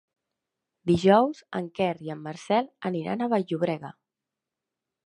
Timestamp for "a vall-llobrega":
3.23-3.95